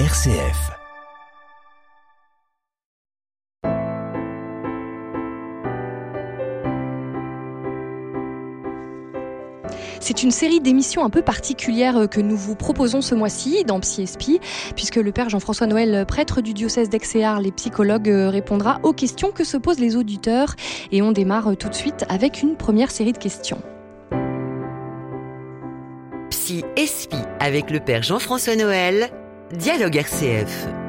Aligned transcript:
RCF. 0.00 0.72
C'est 10.00 10.24
une 10.24 10.32
série 10.32 10.58
d'émissions 10.58 11.04
un 11.04 11.10
peu 11.10 11.22
particulières 11.22 11.96
euh, 11.96 12.06
que 12.08 12.20
nous 12.20 12.36
vous 12.36 12.56
proposons 12.56 13.02
ce 13.02 13.14
mois-ci 13.14 13.62
dans 13.62 13.78
PsySpi, 13.78 14.40
puisque 14.74 14.96
le 14.96 15.12
père 15.12 15.28
Jean-François 15.28 15.68
Noël, 15.68 16.04
prêtre 16.06 16.40
du 16.40 16.54
diocèse 16.54 16.88
d'Aix-et-Arles 16.88 17.44
les 17.44 17.52
psychologues, 17.52 18.10
euh, 18.10 18.30
répondra 18.30 18.80
aux 18.82 18.94
questions 18.94 19.30
que 19.30 19.44
se 19.44 19.56
posent 19.56 19.78
les 19.78 19.94
auditeurs. 19.94 20.56
Et 20.90 21.02
on 21.02 21.12
démarre 21.12 21.52
euh, 21.52 21.54
tout 21.54 21.68
de 21.68 21.74
suite 21.74 22.04
avec 22.08 22.42
une 22.42 22.56
première 22.56 22.90
série 22.90 23.12
de 23.12 23.18
questions. 23.18 23.62
Psy 26.30 26.64
Espi 26.74 27.16
avec 27.38 27.70
le 27.70 27.78
père 27.78 28.02
Jean-François 28.02 28.56
Noël, 28.56 29.12
Dialogue 29.58 29.94
RCF. 29.96 30.83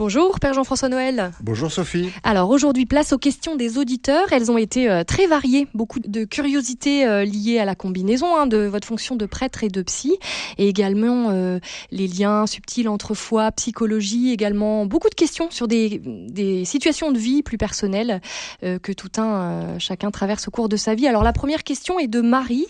Bonjour, 0.00 0.40
Père 0.40 0.54
Jean-François 0.54 0.88
Noël. 0.88 1.30
Bonjour 1.42 1.70
Sophie. 1.70 2.08
Alors 2.22 2.48
aujourd'hui, 2.48 2.86
place 2.86 3.12
aux 3.12 3.18
questions 3.18 3.54
des 3.54 3.76
auditeurs. 3.76 4.32
Elles 4.32 4.50
ont 4.50 4.56
été 4.56 4.88
euh, 4.88 5.04
très 5.04 5.26
variées. 5.26 5.68
Beaucoup 5.74 6.00
de 6.00 6.24
curiosités 6.24 7.06
euh, 7.06 7.26
liées 7.26 7.58
à 7.58 7.66
la 7.66 7.74
combinaison 7.74 8.34
hein, 8.34 8.46
de 8.46 8.56
votre 8.64 8.88
fonction 8.88 9.14
de 9.14 9.26
prêtre 9.26 9.62
et 9.62 9.68
de 9.68 9.82
psy. 9.82 10.16
Et 10.56 10.70
également 10.70 11.26
euh, 11.28 11.58
les 11.90 12.08
liens 12.08 12.46
subtils 12.46 12.88
entre 12.88 13.12
foi, 13.12 13.52
psychologie. 13.52 14.32
Également 14.32 14.86
beaucoup 14.86 15.10
de 15.10 15.14
questions 15.14 15.50
sur 15.50 15.68
des, 15.68 16.00
des 16.02 16.64
situations 16.64 17.12
de 17.12 17.18
vie 17.18 17.42
plus 17.42 17.58
personnelles 17.58 18.22
que 18.62 18.92
tout 18.92 19.20
un, 19.20 19.78
chacun 19.78 20.10
traverse 20.10 20.48
au 20.48 20.50
cours 20.50 20.70
de 20.70 20.76
sa 20.76 20.94
vie. 20.94 21.08
Alors 21.08 21.24
la 21.24 21.34
première 21.34 21.62
question 21.62 21.98
est 21.98 22.08
de 22.08 22.22
Marie. 22.22 22.66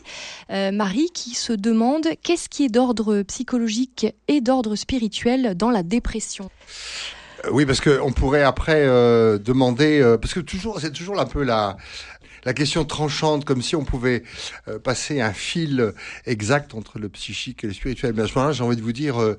Marie 0.48 1.10
qui 1.14 1.36
se 1.36 1.52
demande 1.52 2.08
qu'est-ce 2.24 2.48
qui 2.48 2.64
est 2.64 2.68
d'ordre 2.68 3.22
psychologique 3.22 4.08
et 4.26 4.40
d'ordre 4.40 4.74
spirituel 4.74 5.54
dans 5.56 5.70
la 5.70 5.84
dépression? 5.84 6.50
Oui, 7.51 7.66
parce 7.66 7.80
qu'on 7.80 8.13
pourrait 8.13 8.43
après 8.43 8.87
euh, 8.87 9.38
demander, 9.38 10.01
euh, 10.01 10.19
parce 10.19 10.35
que 10.35 10.41
toujours, 10.41 10.80
c'est 10.80 10.93
toujours 10.93 11.21
un 11.21 11.27
peu 11.27 11.43
la, 11.43 11.77
la 12.45 12.55
question 12.55 12.85
tranchante, 12.85 13.45
comme 13.45 13.63
si 13.63 13.77
on 13.77 13.85
pouvait 13.85 14.23
euh, 14.69 14.79
passer 14.79 15.21
un 15.21 15.33
fil 15.33 15.93
exact 16.27 16.74
entre 16.74 16.99
le 16.99 17.09
psychique 17.09 17.65
et 17.65 17.66
le 17.66 17.73
spirituel. 17.73 18.15
Mais 18.15 18.23
à 18.23 18.27
ce 18.27 18.35
moment-là, 18.35 18.52
j'ai 18.52 18.65
envie 18.65 18.77
de 18.77 18.83
vous 18.83 18.93
dire, 18.93 19.21
euh, 19.21 19.37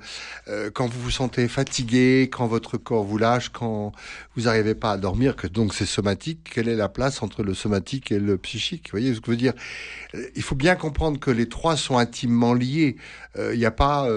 euh, 0.47 0.69
quand 0.71 0.87
vous 0.87 1.01
vous 1.01 1.11
sentez 1.11 1.47
fatigué, 1.47 2.29
quand 2.31 2.47
votre 2.47 2.77
corps 2.77 3.03
vous 3.03 3.17
lâche, 3.17 3.49
quand 3.49 3.91
vous 4.35 4.43
n'arrivez 4.43 4.75
pas 4.75 4.91
à 4.91 4.97
dormir, 4.97 5.35
que 5.35 5.47
donc 5.47 5.73
c'est 5.73 5.85
somatique, 5.85 6.49
quelle 6.53 6.67
est 6.67 6.75
la 6.75 6.89
place 6.89 7.23
entre 7.23 7.43
le 7.43 7.53
somatique 7.53 8.11
et 8.11 8.19
le 8.19 8.37
psychique? 8.37 8.87
Vous 8.87 8.99
voyez 8.99 9.13
ce 9.13 9.19
que 9.19 9.27
je 9.27 9.31
veux 9.31 9.37
dire? 9.37 9.53
Il 10.35 10.43
faut 10.43 10.55
bien 10.55 10.75
comprendre 10.75 11.19
que 11.19 11.31
les 11.31 11.47
trois 11.47 11.77
sont 11.77 11.97
intimement 11.97 12.53
liés. 12.53 12.97
Il 13.37 13.57
n'y 13.57 13.65
a 13.65 13.71
pas... 13.71 14.07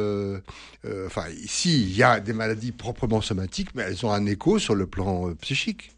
enfin, 1.07 1.29
ici, 1.43 1.83
il 1.83 1.97
y 1.97 2.03
a 2.03 2.21
des 2.21 2.33
maladies 2.33 2.73
proprement 2.73 3.21
somatiques, 3.21 3.71
mais 3.75 3.85
elles 3.85 4.05
ont 4.05 4.13
un 4.13 4.27
écho 4.27 4.59
sur 4.59 4.75
le 4.75 4.87
plan 4.87 5.33
psychique. 5.41 5.93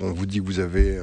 On 0.00 0.12
vous 0.12 0.26
dit 0.26 0.38
que 0.38 0.44
vous 0.44 0.58
avez 0.58 0.98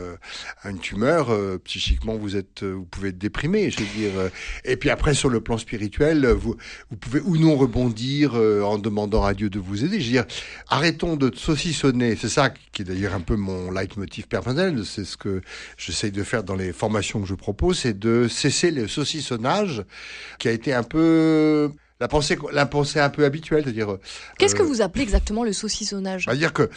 une 0.66 0.80
tumeur, 0.80 1.15
euh, 1.30 1.58
psychiquement, 1.64 2.16
vous 2.16 2.36
êtes, 2.36 2.64
euh, 2.64 2.74
vous 2.74 2.86
pouvez 2.86 3.10
être 3.10 3.18
déprimé, 3.18 3.70
je 3.70 3.80
veux 3.80 3.86
dire. 3.98 4.12
Euh. 4.18 4.30
et 4.64 4.78
puis 4.78 4.90
après, 4.90 5.14
sur 5.14 5.30
le 5.30 5.42
plan 5.42 5.58
spirituel, 5.58 6.26
vous, 6.28 6.56
vous 6.90 6.98
pouvez 6.98 7.22
ou 7.22 7.38
non 7.38 7.56
rebondir 7.56 8.36
en 8.36 8.78
demandant 8.78 9.24
à 9.24 9.34
Dieu 9.34 9.50
de 9.50 9.60
vous 9.60 9.84
aider. 9.84 10.00
Je 10.00 10.06
veux 10.06 10.12
dire, 10.12 10.26
arrêtons 10.70 11.16
de 11.16 11.32
saucissonner. 11.36 12.16
C'est 12.16 12.30
ça 12.30 12.50
qui 12.50 12.82
est 12.82 12.86
d'ailleurs 12.86 13.14
un 13.14 13.22
peu 13.22 13.36
mon 13.36 13.72
leitmotiv 13.72 14.28
personnel. 14.28 14.84
C'est 14.86 15.06
ce 15.06 15.18
que 15.18 15.42
j'essaye 15.78 16.12
de 16.12 16.24
faire 16.24 16.44
dans 16.44 16.56
les 16.56 16.74
formations 16.74 17.22
que 17.22 17.28
je 17.28 17.36
propose, 17.36 17.80
c'est 17.80 17.98
de 17.98 18.28
cesser 18.28 18.72
le 18.72 18.88
saucissonnage 18.88 19.84
qui 20.40 20.48
a 20.48 20.52
été 20.52 20.74
un 20.74 20.84
peu 20.84 21.72
la 22.00 22.08
pensée, 22.08 22.38
la 22.52 22.66
pensée 22.66 23.00
un 23.00 23.10
peu 23.10 23.24
habituelle, 23.24 23.64
c'est-à-dire. 23.64 23.98
Qu'est-ce 24.38 24.56
que 24.56 24.64
vous 24.64 24.82
appelez 24.82 25.04
exactement 25.04 25.44
le 25.44 25.54
saucissonnage? 25.54 26.26
C'est-à-dire 26.26 26.54
que 26.54 26.70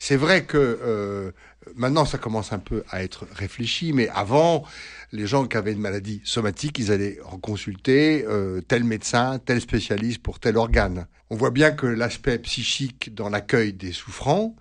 c'est 0.00 0.16
vrai 0.16 0.44
que 0.44 1.32
Maintenant, 1.76 2.04
ça 2.04 2.18
commence 2.18 2.52
un 2.52 2.58
peu 2.58 2.84
à 2.90 3.02
être 3.02 3.26
réfléchi, 3.32 3.92
mais 3.92 4.08
avant, 4.08 4.64
les 5.12 5.26
gens 5.26 5.46
qui 5.46 5.56
avaient 5.56 5.72
une 5.72 5.80
maladie 5.80 6.22
somatique, 6.24 6.78
ils 6.78 6.90
allaient 6.90 7.18
consulter 7.42 8.24
euh, 8.26 8.62
tel 8.62 8.84
médecin, 8.84 9.38
tel 9.38 9.60
spécialiste 9.60 10.22
pour 10.22 10.40
tel 10.40 10.56
organe. 10.56 11.06
On 11.28 11.36
voit 11.36 11.50
bien 11.50 11.70
que 11.70 11.86
l'aspect 11.86 12.38
psychique 12.38 13.14
dans 13.14 13.28
l'accueil 13.28 13.74
des 13.74 13.92
souffrants 13.92 14.56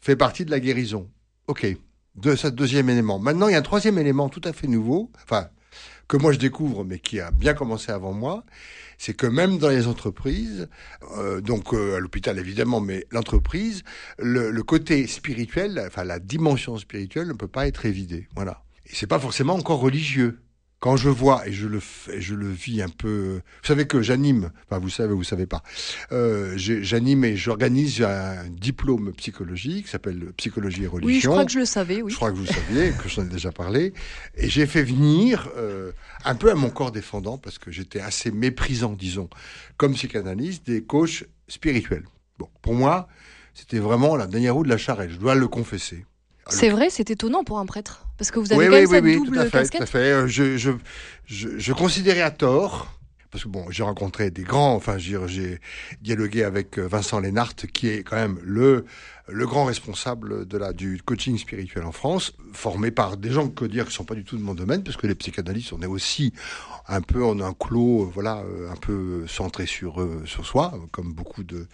fait 0.00 0.16
partie 0.16 0.44
de 0.44 0.50
la 0.50 0.58
guérison. 0.58 1.08
Ok, 1.46 1.66
de 2.16 2.34
ce 2.34 2.48
deuxième 2.48 2.90
élément. 2.90 3.18
Maintenant, 3.20 3.48
il 3.48 3.52
y 3.52 3.54
a 3.54 3.58
un 3.58 3.62
troisième 3.62 3.98
élément 3.98 4.28
tout 4.28 4.42
à 4.44 4.52
fait 4.52 4.66
nouveau, 4.66 5.10
enfin, 5.22 5.48
que 6.10 6.16
moi 6.16 6.32
je 6.32 6.38
découvre, 6.38 6.84
mais 6.84 6.98
qui 6.98 7.20
a 7.20 7.30
bien 7.30 7.54
commencé 7.54 7.92
avant 7.92 8.12
moi, 8.12 8.44
c'est 8.98 9.14
que 9.14 9.26
même 9.28 9.58
dans 9.58 9.68
les 9.68 9.86
entreprises, 9.86 10.68
euh, 11.16 11.40
donc 11.40 11.72
euh, 11.72 11.96
à 11.96 12.00
l'hôpital 12.00 12.36
évidemment, 12.36 12.80
mais 12.80 13.06
l'entreprise, 13.12 13.84
le, 14.18 14.50
le, 14.50 14.62
côté 14.64 15.06
spirituel, 15.06 15.80
enfin 15.86 16.02
la 16.02 16.18
dimension 16.18 16.76
spirituelle 16.78 17.28
ne 17.28 17.32
peut 17.32 17.46
pas 17.46 17.68
être 17.68 17.86
évidée. 17.86 18.26
Voilà. 18.34 18.64
Et 18.86 18.90
c'est 18.92 19.06
pas 19.06 19.20
forcément 19.20 19.54
encore 19.54 19.78
religieux 19.78 20.40
quand 20.80 20.96
je 20.96 21.10
vois 21.10 21.46
et 21.46 21.52
je 21.52 21.68
le 21.68 21.80
je 22.18 22.34
le 22.34 22.48
vis 22.48 22.82
un 22.82 22.88
peu 22.88 23.40
vous 23.62 23.66
savez 23.66 23.86
que 23.86 24.00
j'anime 24.02 24.50
enfin 24.66 24.80
vous 24.80 24.88
savez 24.88 25.14
vous 25.14 25.24
savez 25.24 25.46
pas 25.46 25.62
euh, 26.10 26.54
j'anime 26.56 27.24
et 27.24 27.36
j'organise 27.36 28.02
un 28.02 28.48
diplôme 28.48 29.12
psychologique 29.12 29.84
qui 29.84 29.90
s'appelle 29.90 30.32
psychologie 30.36 30.84
et 30.84 30.86
religion 30.86 31.06
oui 31.06 31.20
je 31.20 31.28
crois 31.28 31.44
que 31.44 31.52
je 31.52 31.58
le 31.58 31.66
savais 31.66 32.00
oui. 32.02 32.10
Je 32.10 32.16
crois 32.16 32.30
que 32.30 32.36
vous 32.36 32.46
saviez 32.46 32.92
que 32.92 33.08
j'en 33.08 33.22
ai 33.22 33.28
déjà 33.28 33.52
parlé. 33.52 33.92
Et 34.36 34.48
j'ai 34.48 34.66
fait 34.66 34.82
venir 34.82 35.48
euh, 35.56 35.92
un 36.24 36.34
peu 36.34 36.50
à 36.50 36.54
mon 36.54 36.70
corps 36.70 36.92
défendant 36.92 37.38
parce 37.38 37.58
que 37.58 37.70
j'étais 37.70 38.00
assez 38.00 38.30
méprisant 38.30 38.92
disons 38.92 39.28
comme 39.76 39.94
psychanalyste 39.94 40.66
des 40.66 40.82
coachs 40.82 41.24
spirituels. 41.48 42.04
Bon 42.38 42.48
pour 42.62 42.74
moi 42.74 43.08
c'était 43.54 43.78
vraiment 43.78 44.16
la 44.16 44.26
dernière 44.26 44.54
roue 44.54 44.64
de 44.64 44.68
la 44.68 44.78
charrette. 44.78 45.10
Je 45.10 45.16
dois 45.16 45.34
le 45.34 45.48
confesser. 45.48 46.06
C'est 46.48 46.70
vrai, 46.70 46.88
c'est 46.90 47.10
étonnant 47.10 47.44
pour 47.44 47.58
un 47.58 47.66
prêtre, 47.66 48.06
parce 48.20 48.30
que 48.30 48.38
vous 48.38 48.52
avez 48.52 48.66
quand 48.66 48.72
même 48.72 48.86
cette 48.86 49.04
double 49.16 49.34
tout 49.34 49.40
à 49.40 49.44
fait, 49.46 49.50
casquette. 49.50 49.78
Tout 49.78 49.82
à 49.84 49.86
fait. 49.86 49.98
Euh, 50.12 50.26
je, 50.26 50.58
je, 50.58 50.72
je, 51.24 51.48
je 51.56 51.72
considérais 51.72 52.20
à 52.20 52.30
tort 52.30 52.99
parce 53.30 53.44
que 53.44 53.48
bon, 53.48 53.70
j'ai 53.70 53.82
rencontré 53.82 54.30
des 54.30 54.42
grands, 54.42 54.74
enfin, 54.74 54.98
j'ai 54.98 55.60
dialogué 56.00 56.42
avec 56.42 56.78
euh, 56.78 56.86
Vincent 56.86 57.20
Lénart, 57.20 57.54
qui 57.54 57.88
est 57.88 58.02
quand 58.02 58.16
même 58.16 58.38
le 58.42 58.84
grand 59.28 59.64
responsable 59.64 60.46
du 60.74 61.00
coaching 61.04 61.38
spirituel 61.38 61.84
en 61.84 61.92
France, 61.92 62.32
formé 62.52 62.90
par 62.90 63.16
des 63.16 63.30
gens 63.30 63.48
que 63.48 63.64
dire 63.64 63.86
qui 63.86 63.94
sont 63.94 64.04
pas 64.04 64.16
du 64.16 64.24
tout 64.24 64.36
de 64.36 64.42
mon 64.42 64.54
domaine, 64.54 64.82
parce 64.82 64.96
que 64.96 65.06
les 65.06 65.14
psychanalystes, 65.14 65.72
on 65.72 65.80
est 65.82 65.86
aussi 65.86 66.32
un 66.88 67.00
peu 67.00 67.24
en 67.24 67.38
un 67.40 67.52
clos, 67.52 68.02
euh, 68.02 68.10
voilà, 68.12 68.38
euh, 68.38 68.70
un 68.70 68.76
peu 68.76 69.26
centré 69.28 69.66
sur 69.66 70.04
sur 70.24 70.44
soi, 70.44 70.72
comme 70.90 71.12
beaucoup 71.12 71.44
de 71.44 71.68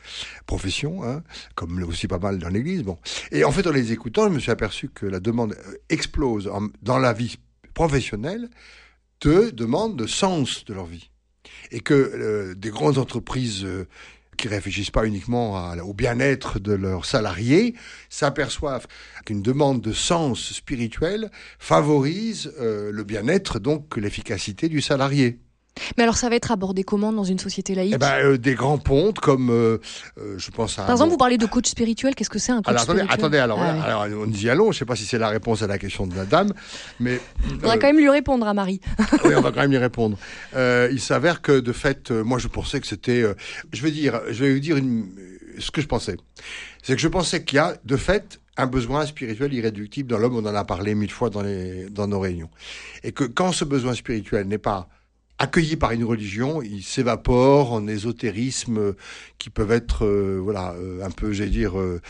professions, 0.45 1.05
hein, 1.05 1.23
comme 1.55 1.83
aussi 1.85 2.07
pas 2.07 2.19
mal 2.19 2.39
dans 2.39 2.49
l'Église. 2.51 2.83
Bon, 2.83 2.99
et 3.33 3.45
en 3.45 3.53
fait, 3.53 3.67
en 3.67 3.73
les 3.73 3.93
écoutant, 3.93 4.29
je 4.29 4.35
me 4.35 4.41
suis 4.41 4.51
aperçu 4.51 4.91
que 4.91 5.07
la 5.07 5.21
demande 5.21 5.57
explose 5.89 6.51
dans 6.83 6.99
la 6.99 7.13
vie 7.15 7.39
professionnelle 7.73 8.51
de 9.21 9.51
demande 9.51 9.97
de 9.97 10.07
sens 10.07 10.65
de 10.67 10.75
leur 10.75 10.87
vie 10.87 11.11
et 11.71 11.81
que 11.81 11.95
euh, 11.95 12.55
des 12.55 12.71
grandes 12.71 12.99
entreprises 12.99 13.65
euh, 13.65 13.87
qui 14.37 14.49
réfléchissent 14.49 14.91
pas 14.91 15.07
uniquement 15.07 15.73
au 15.83 15.95
bien-être 15.95 16.59
de 16.59 16.73
leurs 16.73 17.07
salariés 17.07 17.75
s'aperçoivent 18.11 18.87
qu'une 19.25 19.43
demande 19.43 19.81
de 19.81 19.93
sens 19.93 20.53
spirituel 20.53 21.31
favorise 21.59 22.53
euh, 22.61 22.93
le 22.93 23.05
bien-être, 23.05 23.59
donc 23.59 23.97
l'efficacité 23.97 24.69
du 24.69 24.81
salarié. 24.81 25.39
Mais 25.97 26.03
alors, 26.03 26.17
ça 26.17 26.29
va 26.29 26.37
être 26.37 26.51
abordé 26.51 26.83
comment 26.83 27.13
dans 27.13 27.25
une 27.25 27.39
société 27.39 27.75
laïque 27.75 27.95
eh 27.95 27.99
ben, 27.99 28.15
euh, 28.23 28.39
Des 28.39 28.55
grands 28.55 28.79
pontes, 28.79 29.21
comme 29.21 29.51
euh, 29.51 29.79
euh, 30.19 30.35
je 30.39 30.51
pense 30.51 30.79
à. 30.79 30.83
Par 30.83 30.93
exemple, 30.93 31.11
vous 31.11 31.17
parlez 31.17 31.39
de 31.39 31.47
coach 31.47 31.69
spirituel. 31.69 32.15
Qu'est-ce 32.15 32.31
que 32.31 32.39
c'est 32.39 32.53
un 32.53 32.63
coach 32.63 32.69
alors, 32.69 32.83
attendez, 32.83 33.01
spirituel 33.01 33.19
Attendez, 33.19 33.39
alors, 33.39 33.61
ah, 33.61 33.83
alors 33.83 34.07
on 34.27 34.31
y 34.31 34.49
allons. 34.49 34.73
Je 34.73 34.77
ne 34.77 34.79
sais 34.81 34.85
pas 34.85 34.97
si 34.97 35.05
c'est 35.05 35.19
la 35.19 35.29
réponse 35.29 35.63
à 35.63 35.67
la 35.67 35.79
question 35.79 36.07
de 36.07 36.15
la 36.15 36.25
dame, 36.25 36.53
mais. 37.01 37.21
On 37.63 37.67
va 37.67 37.79
quand 37.79 37.87
même 37.87 37.99
lui 37.99 38.11
répondre 38.11 38.47
à 38.47 38.55
Marie. 38.55 38.81
oui, 39.25 39.35
on 39.37 39.41
va 39.41 39.53
quand 39.53 39.61
même 39.61 39.71
lui 39.71 39.79
répondre. 39.87 40.17
il 40.55 41.01
s'avère 41.01 41.43
que, 41.43 41.61
de 41.61 41.73
fait, 41.73 42.11
moi, 42.11 42.39
je 42.39 42.49
pensais 42.49 42.81
que 42.81 42.87
c'était. 42.87 43.25
je 43.73 43.83
vais 43.83 43.91
dire, 43.91 44.21
je 44.31 44.45
vais 44.45 44.55
vous 44.55 44.61
dire 44.61 44.77
une, 44.77 45.07
ce 45.59 45.71
que 45.71 45.81
je 45.81 45.87
pensais. 45.87 46.17
C'est 46.83 46.95
que 46.95 47.01
je 47.01 47.09
pensais 47.09 47.45
qu'il 47.45 47.57
y 47.57 47.61
a, 47.61 47.77
de 47.85 47.97
fait, 47.97 48.41
un 48.57 48.67
besoin 48.67 49.05
spirituel 49.07 49.53
irréductible 49.53 50.09
dans 50.09 50.19
l'homme. 50.19 50.37
On 50.37 50.47
en 50.47 50.55
a 50.55 50.65
parlé 50.65 50.95
mille 50.95 51.11
fois 51.11 51.31
dans, 51.31 51.43
les, 51.43 51.91
dans 51.91 52.07
nos 52.07 52.21
réunions. 52.21 52.51
Et 53.03 53.13
que 53.13 53.25
quand 53.25 53.53
ce 53.53 53.65
besoin 53.65 53.95
spirituel 53.95 54.47
n'est 54.47 54.59
pas 54.59 54.89
accueilli 55.39 55.77
par 55.77 55.93
une 55.93 56.05
religion, 56.05 56.63
il 56.63 56.83
s'évapore 56.83 57.73
en 57.73 57.87
ésotérisme 57.87 58.95
qui 59.39 59.51
peuvent 59.51 59.73
être, 59.73 60.07
euh, 60.07 60.41
voilà, 60.43 60.73
euh, 60.73 61.05
un 61.05 61.11
peu, 61.11 61.33
j'allais 61.33 61.51
dire, 61.51 61.79
euh, 61.79 62.01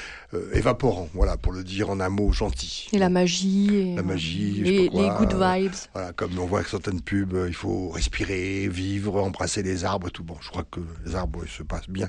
évaporant, 0.52 1.08
voilà, 1.12 1.36
pour 1.36 1.52
le 1.52 1.64
dire 1.64 1.90
en 1.90 1.98
un 1.98 2.08
mot 2.08 2.30
gentil. 2.30 2.88
Et 2.92 2.98
la 2.98 3.08
magie. 3.08 3.94
la 3.96 4.02
magie. 4.02 4.62
Les, 4.62 4.88
les 4.88 5.08
good 5.18 5.34
vibes. 5.34 5.72
voilà, 5.92 6.12
comme 6.12 6.38
on 6.38 6.46
voit 6.46 6.60
avec 6.60 6.70
certaines 6.70 7.00
pubs, 7.00 7.36
il 7.48 7.54
faut 7.54 7.88
respirer, 7.88 8.68
vivre, 8.68 9.20
embrasser 9.20 9.62
les 9.62 9.84
arbres, 9.84 10.08
tout. 10.10 10.22
Bon, 10.22 10.36
je 10.40 10.48
crois 10.48 10.64
que 10.70 10.80
les 11.04 11.16
arbres 11.16 11.44
se 11.46 11.62
passent 11.62 11.88
bien 11.88 12.08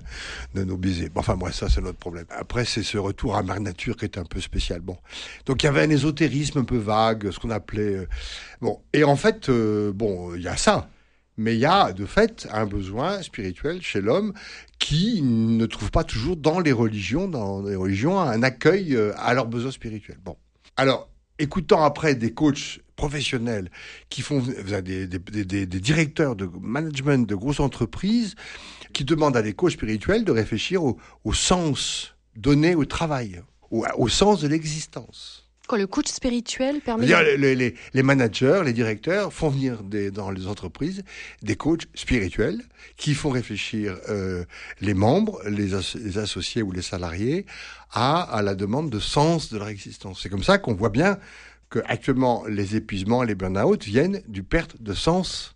de 0.54 0.64
nos 0.64 0.78
baisers. 0.78 1.10
Bon, 1.10 1.22
enfin, 1.22 1.36
bref, 1.36 1.56
ça, 1.56 1.68
c'est 1.68 1.82
notre 1.82 1.98
problème. 1.98 2.26
Après, 2.30 2.64
c'est 2.64 2.84
ce 2.84 2.98
retour 2.98 3.36
à 3.36 3.44
mère 3.44 3.60
nature 3.60 3.98
qui 3.98 4.06
est 4.06 4.18
un 4.20 4.26
peu 4.26 4.40
spécial. 4.40 4.82
Bon. 4.82 4.98
Donc, 5.46 5.64
il 5.64 5.66
y 5.66 5.70
avait 5.70 5.82
un 5.82 5.90
ésotérisme 5.90 6.60
un 6.60 6.64
peu 6.64 6.78
vague, 6.78 7.32
ce 7.32 7.40
qu'on 7.40 7.50
appelait, 7.50 8.08
bon. 8.62 8.80
Et 8.94 9.04
en 9.04 9.16
fait, 9.16 9.50
bon, 9.50 10.36
il 10.36 10.44
y 10.44 10.48
a 10.48 10.58
ça. 10.58 10.88
Mais 11.38 11.56
il 11.56 11.60
y 11.60 11.66
a 11.66 11.94
de 11.94 12.06
fait 12.06 12.48
un 12.52 12.66
besoin 12.66 13.22
spirituel 13.22 13.82
chez 13.82 14.02
l'homme 14.02 14.34
qui 14.80 15.22
ne 15.22 15.66
trouve 15.68 15.92
pas 15.92 16.04
toujours 16.04 16.36
dans 16.36 16.60
les 16.60 16.72
religions, 16.72 17.28
dans 17.28 17.62
les 17.62 17.76
religions, 17.76 18.20
un 18.20 18.42
accueil 18.42 18.96
euh, 18.96 19.14
à 19.18 19.36
leurs 19.36 19.46
besoins 19.46 19.72
spirituels. 19.72 20.18
Bon. 20.24 20.36
Alors, 20.78 21.10
écoutant 21.38 21.84
après 21.84 22.16
des 22.16 22.34
coachs 22.34 22.80
professionnels 22.96 23.70
qui 24.10 24.24
font 24.24 24.42
des, 24.42 25.08
directeurs 25.68 26.36
de 26.36 26.50
management 26.60 27.28
de 27.28 27.36
grosses 27.36 27.60
entreprises 27.60 28.36
qui 28.94 29.06
demandent 29.06 29.38
à 29.38 29.44
des 29.44 29.54
coachs 29.54 29.74
spirituels 29.74 30.24
de 30.24 30.32
réfléchir 30.32 30.84
au, 30.84 30.98
sens 31.34 32.16
donné 32.36 32.74
au 32.74 32.86
travail, 32.86 33.42
au 33.70 34.10
sens 34.10 34.42
de 34.42 34.48
l'existence. 34.48 35.47
Quand 35.68 35.76
le 35.76 35.86
coach 35.88 36.08
spirituel 36.08 36.80
permet... 36.80 37.06
Dire, 37.06 37.22
les, 37.22 37.56
les, 37.56 37.76
les, 37.94 38.04
managers, 38.04 38.62
les 38.64 38.72
directeurs 38.72 39.34
font 39.34 39.50
venir 39.50 39.84
des, 39.84 40.12
dans 40.12 40.32
les 40.32 40.48
entreprises 40.48 41.04
des 41.42 41.58
coachs 41.58 41.88
spirituels 41.94 42.64
qui 42.96 43.14
font 43.14 43.30
réfléchir 43.30 43.98
euh, 44.08 44.46
les 44.80 44.94
membres, 44.94 45.42
les, 45.46 45.74
as, 45.74 45.96
les, 45.96 46.18
associés 46.18 46.62
ou 46.62 46.72
les 46.72 46.82
salariés 46.82 47.46
à, 47.92 48.22
à 48.22 48.42
la 48.42 48.56
demande 48.56 48.90
de 48.90 49.00
sens 49.00 49.52
de 49.52 49.58
leur 49.58 49.68
existence. 49.68 50.22
C'est 50.24 50.30
comme 50.30 50.44
ça 50.44 50.58
qu'on 50.58 50.74
voit 50.74 50.90
bien 50.90 51.20
que 51.70 51.80
actuellement 51.86 52.46
les 52.48 52.78
épuisements, 52.78 53.24
les 53.24 53.36
burn-out 53.36 53.84
viennent 53.84 54.22
du 54.28 54.44
perte 54.44 54.82
de 54.82 54.94
sens 54.94 55.56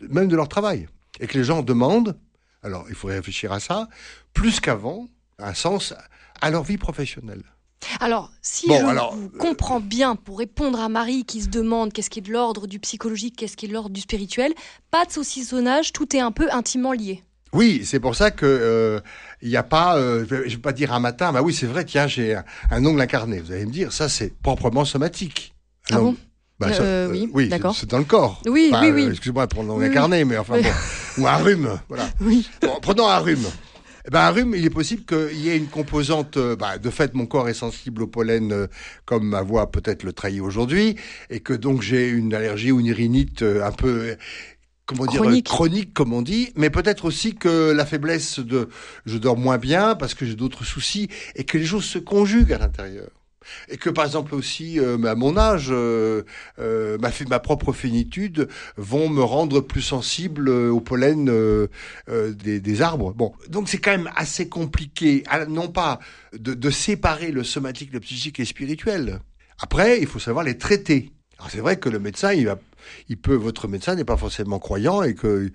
même 0.00 0.28
de 0.28 0.36
leur 0.36 0.48
travail 0.48 0.88
et 1.18 1.26
que 1.26 1.36
les 1.36 1.44
gens 1.44 1.62
demandent, 1.62 2.18
alors 2.62 2.86
il 2.88 2.94
faut 2.94 3.08
réfléchir 3.08 3.52
à 3.52 3.60
ça, 3.60 3.88
plus 4.32 4.60
qu'avant, 4.60 5.08
un 5.38 5.54
sens 5.54 5.94
à 6.40 6.50
leur 6.50 6.62
vie 6.62 6.78
professionnelle. 6.78 7.42
Alors, 8.00 8.30
si 8.42 8.68
bon, 8.68 8.78
je 8.78 8.84
alors, 8.84 9.14
vous 9.14 9.30
comprends 9.30 9.80
bien, 9.80 10.16
pour 10.16 10.38
répondre 10.38 10.80
à 10.80 10.88
Marie 10.88 11.24
qui 11.24 11.40
se 11.40 11.48
demande 11.48 11.92
qu'est-ce 11.92 12.10
qui 12.10 12.18
est 12.18 12.22
de 12.22 12.32
l'ordre 12.32 12.66
du 12.66 12.78
psychologique, 12.78 13.36
qu'est-ce 13.36 13.56
qui 13.56 13.66
est 13.66 13.68
de 13.68 13.74
l'ordre 13.74 13.90
du 13.90 14.00
spirituel, 14.00 14.52
pas 14.90 15.04
de 15.06 15.12
saucissonnage, 15.12 15.92
tout 15.92 16.14
est 16.14 16.20
un 16.20 16.32
peu 16.32 16.48
intimement 16.52 16.92
lié. 16.92 17.22
Oui, 17.52 17.82
c'est 17.84 17.98
pour 17.98 18.14
ça 18.14 18.30
que 18.30 18.46
il 18.46 19.46
euh, 19.46 19.50
n'y 19.50 19.56
a 19.56 19.62
pas, 19.62 19.96
euh, 19.96 20.24
je 20.28 20.36
vais 20.36 20.56
pas 20.58 20.72
dire 20.72 20.92
un 20.92 21.00
matin, 21.00 21.32
bah 21.32 21.42
oui, 21.42 21.52
c'est 21.52 21.66
vrai, 21.66 21.84
tiens, 21.84 22.06
j'ai 22.06 22.34
un, 22.34 22.44
un, 22.70 22.84
ongle 22.84 23.00
incarné. 23.00 23.40
Vous 23.40 23.50
allez 23.50 23.66
me 23.66 23.72
dire, 23.72 23.92
ça 23.92 24.08
c'est 24.08 24.32
proprement 24.40 24.84
somatique. 24.84 25.52
Ah 25.90 25.98
bon 25.98 26.16
bah, 26.60 26.72
ça, 26.74 26.82
euh, 26.82 27.08
oui, 27.10 27.28
oui 27.32 27.48
d'accord. 27.48 27.74
C'est 27.74 27.88
dans 27.88 27.98
le 27.98 28.04
corps. 28.04 28.42
Oui, 28.46 28.70
enfin, 28.70 28.92
oui, 28.92 29.02
oui. 29.02 29.08
Excusez-moi 29.10 29.46
pour 29.46 29.62
l'ongle 29.62 29.84
Oui, 29.84 29.88
incarné, 29.88 30.24
mais 30.26 30.36
enfin 30.36 30.60
bon, 30.60 30.68
ou 31.22 31.26
un 31.26 31.36
rhume, 31.36 31.80
voilà. 31.88 32.04
Oui. 32.20 32.46
Bon, 32.60 32.78
prenons 32.82 33.08
un 33.08 33.18
rhume. 33.18 33.46
Eh 34.10 34.12
ben, 34.12 34.22
un 34.22 34.30
rhume, 34.30 34.54
il 34.56 34.66
est 34.66 34.70
possible 34.70 35.04
qu'il 35.04 35.38
y 35.38 35.50
ait 35.50 35.56
une 35.56 35.68
composante. 35.68 36.36
euh, 36.36 36.56
bah, 36.56 36.78
de 36.78 36.90
fait, 36.90 37.14
mon 37.14 37.26
corps 37.26 37.48
est 37.48 37.54
sensible 37.54 38.02
au 38.02 38.08
pollen, 38.08 38.50
euh, 38.50 38.66
comme 39.04 39.24
ma 39.24 39.40
voix 39.40 39.70
peut-être 39.70 40.02
le 40.02 40.12
trahit 40.12 40.40
aujourd'hui, 40.40 40.96
et 41.30 41.38
que 41.38 41.52
donc 41.52 41.80
j'ai 41.80 42.08
une 42.08 42.34
allergie 42.34 42.72
ou 42.72 42.80
une 42.80 42.90
rhinite 42.90 43.42
euh, 43.42 43.64
un 43.64 43.70
peu. 43.70 44.16
Comment 44.84 45.06
dire 45.06 45.20
Chronique. 45.20 45.46
chronique 45.46 45.94
comme 45.94 46.12
on 46.12 46.22
dit, 46.22 46.52
mais 46.56 46.70
peut-être 46.70 47.04
aussi 47.04 47.36
que 47.36 47.70
la 47.70 47.86
faiblesse 47.86 48.40
de 48.40 48.68
je 49.06 49.16
dors 49.16 49.36
moins 49.36 49.58
bien 49.58 49.94
parce 49.94 50.14
que 50.14 50.26
j'ai 50.26 50.34
d'autres 50.34 50.64
soucis 50.64 51.08
et 51.36 51.44
que 51.44 51.56
les 51.56 51.64
choses 51.64 51.84
se 51.84 52.00
conjuguent 52.00 52.52
à 52.52 52.58
l'intérieur. 52.58 53.10
Et 53.68 53.76
que 53.78 53.90
par 53.90 54.04
exemple 54.04 54.34
aussi 54.34 54.78
euh, 54.78 55.02
à 55.04 55.14
mon 55.14 55.36
âge, 55.36 55.68
euh, 55.70 56.22
euh, 56.58 56.98
ma, 56.98 57.10
ma 57.28 57.38
propre 57.40 57.72
finitude 57.72 58.48
vont 58.76 59.08
me 59.08 59.22
rendre 59.22 59.60
plus 59.60 59.82
sensible 59.82 60.48
au 60.50 60.80
pollen 60.80 61.30
des, 62.08 62.60
des 62.60 62.82
arbres. 62.82 63.12
Bon, 63.14 63.32
donc 63.48 63.68
c'est 63.68 63.78
quand 63.78 63.92
même 63.92 64.10
assez 64.14 64.48
compliqué, 64.48 65.24
non 65.48 65.68
pas 65.68 66.00
de, 66.32 66.54
de 66.54 66.70
séparer 66.70 67.30
le 67.32 67.44
somatique, 67.44 67.92
le 67.92 68.00
psychique 68.00 68.38
et 68.38 68.42
le 68.42 68.46
spirituel. 68.46 69.20
Après, 69.58 70.00
il 70.00 70.06
faut 70.06 70.18
savoir 70.18 70.44
les 70.44 70.58
traiter. 70.58 71.12
Alors 71.38 71.50
c'est 71.50 71.60
vrai 71.60 71.78
que 71.78 71.88
le 71.88 71.98
médecin, 71.98 72.32
il 72.32 72.46
va, 72.46 72.58
il 73.08 73.16
peut, 73.16 73.34
votre 73.34 73.68
médecin 73.68 73.94
n'est 73.94 74.04
pas 74.04 74.16
forcément 74.16 74.58
croyant 74.58 75.02
et 75.02 75.14
que 75.14 75.50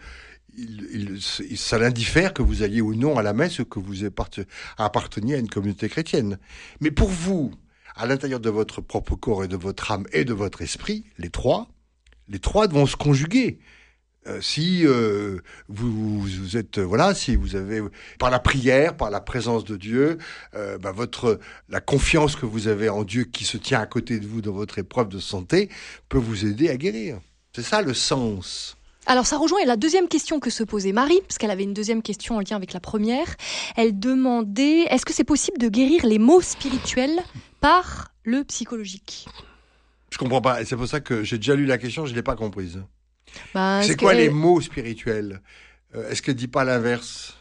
il, 0.57 1.19
il- 1.49 1.57
ça 1.57 1.77
l'indiffère 1.77 2.33
que 2.33 2.41
vous 2.41 2.63
alliez 2.63 2.81
ou 2.81 2.95
non 2.95 3.17
à 3.17 3.23
la 3.23 3.33
messe 3.33 3.59
ou 3.59 3.65
que 3.65 3.79
vous 3.79 4.03
apparte- 4.05 4.39
apparteniez 4.77 5.35
à 5.35 5.37
une 5.37 5.49
communauté 5.49 5.89
chrétienne. 5.89 6.39
Mais 6.81 6.91
pour 6.91 7.09
vous, 7.09 7.51
à 7.95 8.05
l'intérieur 8.05 8.39
de 8.39 8.49
votre 8.49 8.81
propre 8.81 9.15
corps 9.15 9.43
et 9.43 9.47
de 9.47 9.55
votre 9.55 9.91
âme 9.91 10.05
et 10.11 10.25
de 10.25 10.33
votre 10.33 10.61
esprit, 10.61 11.05
les 11.17 11.29
trois, 11.29 11.67
les 12.27 12.39
trois 12.39 12.67
vont 12.67 12.85
se 12.85 12.95
conjuguer. 12.95 13.59
Euh, 14.27 14.41
si 14.41 14.81
euh, 14.85 15.39
vous, 15.67 16.19
vous 16.21 16.57
êtes 16.57 16.79
euh, 16.79 16.83
voilà, 16.83 17.13
si 17.13 17.35
vous 17.35 17.55
avez 17.55 17.79
par 18.17 18.31
la 18.31 18.39
prière, 18.39 18.97
par 18.97 19.11
la 19.11 19.21
présence 19.21 19.63
de 19.65 19.77
Dieu, 19.77 20.17
bah, 20.53 20.91
votre 20.91 21.39
la 21.69 21.79
confiance 21.79 22.35
que 22.35 22.45
vous 22.45 22.67
avez 22.67 22.89
en 22.89 23.03
Dieu 23.03 23.25
qui 23.25 23.45
se 23.45 23.57
tient 23.57 23.79
à 23.79 23.85
côté 23.85 24.19
de 24.19 24.25
vous 24.25 24.41
dans 24.41 24.51
votre 24.51 24.79
épreuve 24.79 25.09
de 25.09 25.19
santé 25.19 25.69
peut 26.09 26.17
vous 26.17 26.45
aider 26.45 26.69
à 26.69 26.77
guérir. 26.77 27.19
C'est 27.55 27.61
ça 27.61 27.81
le 27.81 27.93
sens. 27.93 28.77
Alors 29.05 29.27
ça 29.27 29.37
rejoint 29.37 29.63
la 29.65 29.77
deuxième 29.77 30.07
question 30.07 30.39
que 30.39 30.49
se 30.49 30.63
posait 30.63 30.91
Marie, 30.91 31.21
parce 31.27 31.37
qu'elle 31.37 31.51
avait 31.51 31.63
une 31.63 31.75
deuxième 31.75 32.01
question 32.01 32.37
en 32.37 32.39
lien 32.39 32.55
avec 32.55 32.73
la 32.73 32.79
première. 32.79 33.35
Elle 33.75 33.99
demandait, 33.99 34.85
est-ce 34.89 35.05
que 35.05 35.13
c'est 35.13 35.23
possible 35.23 35.59
de 35.59 35.69
guérir 35.69 36.05
les 36.07 36.17
maux 36.17 36.41
spirituels? 36.41 37.21
Par 37.65 38.11
le 38.25 38.43
psychologique 38.43 39.27
Je 40.11 40.19
comprends 40.19 40.39
pas. 40.41 40.61
Et 40.61 40.65
c'est 40.65 40.75
pour 40.75 40.87
ça 40.87 40.99
que 40.99 41.23
j'ai 41.23 41.37
déjà 41.37 41.55
lu 41.55 41.65
la 41.65 41.79
question, 41.79 42.05
je 42.05 42.13
l'ai 42.13 42.21
pas 42.21 42.35
comprise. 42.35 42.83
Est-ce 43.55 43.87
C'est 43.87 43.95
quoi 43.95 44.11
que- 44.13 44.17
les 44.19 44.29
mots 44.29 44.61
spirituels? 44.61 45.41
Euh, 45.95 46.07
Est-ce 46.11 46.21
qu'elle 46.21 46.35
dit 46.35 46.47
pas 46.47 46.63
l'inverse? 46.63 47.35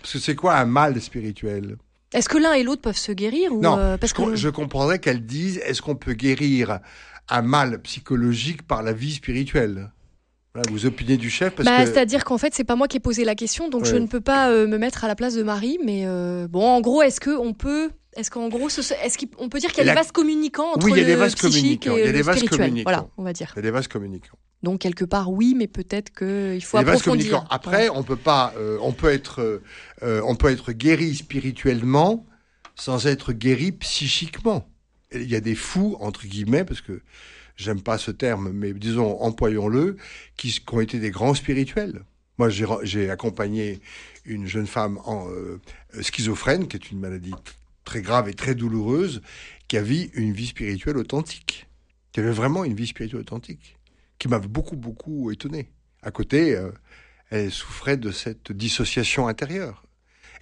Parce 0.00 0.14
que 0.14 0.18
c'est 0.18 0.34
quoi 0.34 0.56
un 0.56 0.64
mal 0.64 1.00
spirituel? 1.00 1.76
Est-ce 2.12 2.28
que 2.28 2.38
l'un 2.38 2.54
et 2.54 2.64
l'autre 2.64 2.82
peuvent 2.82 2.96
se 2.96 3.12
guérir 3.12 3.52
ou 3.52 3.60
Non, 3.60 3.78
euh, 3.78 3.96
parce 3.98 4.10
je, 4.16 4.16
que 4.24 4.34
je 4.34 4.48
comprendrais 4.48 4.98
qu'elle 4.98 5.24
dise 5.24 5.58
est-ce 5.58 5.80
qu'on 5.80 5.94
peut 5.94 6.14
guérir 6.14 6.80
un 7.28 7.42
mal 7.42 7.80
psychologique 7.82 8.66
par 8.66 8.82
la 8.82 8.92
vie 8.92 9.12
spirituelle? 9.14 9.92
Vous 10.70 10.86
opinez 10.86 11.18
du 11.18 11.30
chef 11.30 11.54
parce 11.54 11.68
Bah, 11.68 11.84
que 11.84 11.92
C'est-à-dire 11.92 12.24
qu'en 12.24 12.36
fait, 12.38 12.52
c'est 12.52 12.64
pas 12.64 12.74
moi 12.74 12.88
qui 12.88 12.96
ai 12.96 13.00
posé 13.00 13.22
la 13.24 13.36
question, 13.36 13.68
donc 13.68 13.84
je 13.84 13.94
ne 13.94 14.08
peux 14.08 14.20
pas 14.20 14.50
euh, 14.50 14.66
me 14.66 14.76
mettre 14.76 15.04
à 15.04 15.06
la 15.08 15.14
place 15.14 15.34
de 15.34 15.44
Marie. 15.44 15.78
Mais 15.84 16.02
euh, 16.04 16.48
bon, 16.48 16.66
en 16.66 16.80
gros, 16.80 17.00
est-ce 17.02 17.20
qu'on 17.20 17.52
peut, 17.54 17.90
est-ce 18.18 18.30
qu'en 18.30 18.48
gros, 18.48 18.68
ce- 18.68 18.80
est-ce 19.04 19.16
qu'on 19.18 19.48
peut 19.48 19.58
dire 19.60 19.70
qu'il 19.70 19.78
y 19.78 19.80
a 19.82 19.84
La- 19.84 19.92
des 19.92 20.00
vases 20.00 20.12
communicants 20.12 20.72
entre 20.74 20.84
Oui, 20.86 20.92
il 20.92 20.96
y 20.98 21.00
a 21.00 21.02
le 21.04 21.08
des 21.08 21.16
vases 21.16 21.34
communicants, 21.34 21.96
et 21.96 22.00
il 22.00 22.06
y 22.06 22.08
a 22.08 22.12
des 22.12 22.22
vases 22.22 22.42
communicants. 22.44 22.82
Voilà, 22.90 23.08
on 23.16 23.22
va 23.22 23.32
dire. 23.32 23.50
il 23.54 23.56
y 23.56 23.60
a 23.60 23.62
des 23.62 23.70
vases 23.70 23.88
communicants. 23.88 24.36
Donc 24.62 24.80
quelque 24.80 25.04
part, 25.04 25.30
oui, 25.30 25.54
mais 25.56 25.68
peut-être 25.68 26.10
qu'il 26.12 26.62
faut 26.64 26.78
Les 26.78 26.84
vases 26.84 26.96
approfondir. 26.98 27.30
communicants. 27.30 27.46
Après, 27.48 27.88
on 27.90 28.02
peut 28.02 28.16
pas, 28.16 28.52
euh, 28.58 28.76
on 28.82 28.92
peut 28.92 29.10
être, 29.12 29.40
euh, 29.40 29.62
euh, 30.02 30.20
on 30.24 30.34
peut 30.34 30.50
être 30.50 30.72
guéri 30.72 31.14
spirituellement 31.14 32.26
sans 32.74 33.06
être 33.06 33.32
guéri 33.32 33.70
psychiquement. 33.72 34.68
Il 35.12 35.30
y 35.30 35.36
a 35.36 35.40
des 35.40 35.54
fous 35.54 35.96
entre 36.00 36.26
guillemets 36.26 36.64
parce 36.64 36.80
que 36.80 37.00
j'aime 37.56 37.80
pas 37.82 37.98
ce 37.98 38.10
terme, 38.10 38.50
mais 38.52 38.72
disons 38.72 39.20
employons-le, 39.22 39.96
qui, 40.36 40.60
ont 40.72 40.80
été 40.80 40.98
des 40.98 41.10
grands 41.10 41.34
spirituels. 41.34 42.02
Moi, 42.38 42.48
j'ai 42.50 43.10
accompagné 43.10 43.80
une 44.24 44.46
jeune 44.46 44.66
femme 44.68 44.98
en, 45.04 45.28
euh, 45.30 45.60
schizophrène, 46.02 46.68
qui 46.68 46.76
est 46.76 46.90
une 46.92 47.00
maladie 47.00 47.32
très 47.88 48.02
grave 48.02 48.28
et 48.28 48.34
très 48.34 48.54
douloureuse, 48.54 49.22
qui 49.66 49.78
avait 49.78 50.10
une 50.12 50.34
vie 50.34 50.48
spirituelle 50.48 50.98
authentique, 50.98 51.66
qui 52.12 52.20
avait 52.20 52.32
vraiment 52.32 52.62
une 52.64 52.74
vie 52.74 52.86
spirituelle 52.86 53.22
authentique, 53.22 53.78
qui 54.18 54.28
m'avait 54.28 54.46
beaucoup 54.46 54.76
beaucoup 54.76 55.30
étonné. 55.30 55.70
À 56.02 56.10
côté, 56.10 56.54
euh, 56.54 56.70
elle 57.30 57.50
souffrait 57.50 57.96
de 57.96 58.10
cette 58.10 58.52
dissociation 58.52 59.26
intérieure 59.26 59.84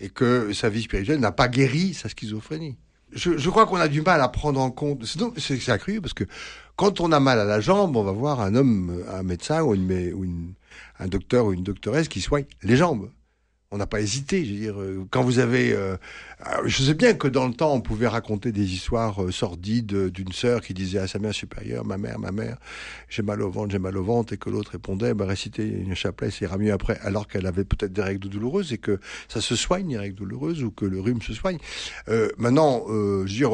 et 0.00 0.08
que 0.08 0.52
sa 0.52 0.68
vie 0.68 0.82
spirituelle 0.82 1.20
n'a 1.20 1.30
pas 1.30 1.46
guéri 1.46 1.94
sa 1.94 2.08
schizophrénie. 2.08 2.78
Je, 3.12 3.48
crois 3.48 3.66
qu'on 3.66 3.76
a 3.76 3.86
du 3.86 4.02
mal 4.02 4.20
à 4.20 4.28
prendre 4.28 4.60
en 4.60 4.72
compte. 4.72 5.04
C'est 5.38 5.68
accru 5.70 6.00
parce 6.00 6.14
que 6.14 6.24
quand 6.74 7.00
on 7.00 7.12
a 7.12 7.20
mal 7.20 7.38
à 7.38 7.44
la 7.44 7.60
jambe, 7.60 7.96
on 7.96 8.02
va 8.02 8.10
voir 8.10 8.40
un 8.40 8.56
homme, 8.56 9.04
un 9.08 9.22
médecin 9.22 9.62
ou, 9.62 9.72
un 10.98 11.06
docteur 11.06 11.46
ou 11.46 11.52
une 11.52 11.62
doctoresse 11.62 12.08
qui 12.08 12.20
soigne 12.20 12.46
les 12.64 12.76
jambes. 12.76 13.08
On 13.72 13.78
n'a 13.78 13.86
pas 13.86 14.00
hésité. 14.00 14.44
Je 14.44 14.52
veux 14.52 14.60
dire, 14.60 14.80
euh, 14.80 15.06
quand 15.10 15.22
vous 15.22 15.40
avez, 15.40 15.72
euh, 15.72 15.96
je 16.66 16.84
sais 16.84 16.94
bien 16.94 17.14
que 17.14 17.26
dans 17.26 17.48
le 17.48 17.52
temps, 17.52 17.74
on 17.74 17.80
pouvait 17.80 18.06
raconter 18.06 18.52
des 18.52 18.72
histoires 18.72 19.24
euh, 19.24 19.32
sordides 19.32 20.10
d'une 20.10 20.30
sœur 20.32 20.60
qui 20.60 20.72
disait 20.72 21.00
à 21.00 21.08
sa 21.08 21.18
mère 21.18 21.34
supérieure, 21.34 21.84
ma 21.84 21.98
mère, 21.98 22.18
ma 22.20 22.30
mère, 22.30 22.58
j'ai 23.08 23.22
mal 23.22 23.42
au 23.42 23.50
ventre, 23.50 23.72
j'ai 23.72 23.80
mal 23.80 23.96
au 23.96 24.04
ventre, 24.04 24.32
et 24.32 24.36
que 24.36 24.50
l'autre 24.50 24.70
répondait, 24.72 25.14
bah, 25.14 25.26
réciter 25.26 25.66
une 25.66 25.96
chapelet, 25.96 26.30
ça 26.30 26.44
ira 26.44 26.58
mieux 26.58 26.72
après, 26.72 26.98
alors 27.02 27.26
qu'elle 27.26 27.46
avait 27.46 27.64
peut-être 27.64 27.92
des 27.92 28.02
règles 28.02 28.28
douloureuses 28.28 28.72
et 28.72 28.78
que 28.78 29.00
ça 29.28 29.40
se 29.40 29.56
soigne, 29.56 29.88
les 29.88 29.98
règles 29.98 30.16
douloureuses, 30.16 30.62
ou 30.62 30.70
que 30.70 30.84
le 30.84 31.00
rhume 31.00 31.20
se 31.20 31.34
soigne. 31.34 31.58
Euh, 32.08 32.28
maintenant, 32.38 32.84
je 32.88 33.22
veux 33.22 33.26
dire, 33.26 33.50